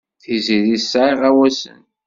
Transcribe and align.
Tiziri 0.21 0.75
tesɛa 0.81 1.11
iɣawasen. 1.13 1.81